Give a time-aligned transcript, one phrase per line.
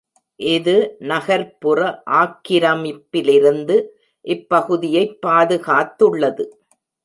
[0.39, 0.73] இது
[1.01, 1.79] நகர்ப்புற
[2.13, 3.77] ஆக்கிரமிப்பிலிருந்து
[4.25, 6.45] இப்பகுதியைப் பாதுகாத்துள்ளது.